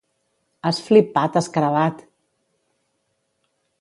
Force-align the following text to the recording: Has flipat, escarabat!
Has 0.69 0.79
flipat, 0.85 1.37
escarabat! 1.41 2.03